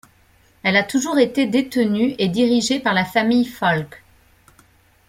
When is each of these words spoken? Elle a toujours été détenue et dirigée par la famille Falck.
Elle 0.63 0.77
a 0.77 0.83
toujours 0.83 1.19
été 1.19 1.45
détenue 1.45 2.15
et 2.17 2.27
dirigée 2.27 2.79
par 2.79 2.95
la 2.95 3.05
famille 3.05 3.45
Falck. 3.45 4.01